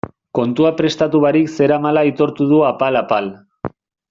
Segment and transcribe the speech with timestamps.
[0.37, 3.31] Kontua prestatu barik zeramala aitortu du apal-apal.